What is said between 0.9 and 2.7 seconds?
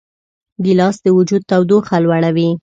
د وجود تودوخه لوړوي.